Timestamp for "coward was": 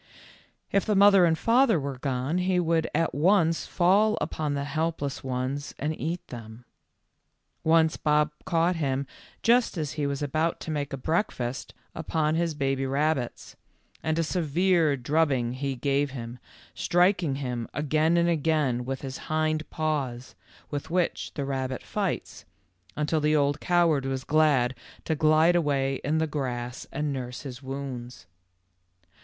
23.59-24.23